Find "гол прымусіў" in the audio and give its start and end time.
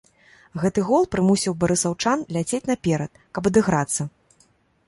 0.87-1.53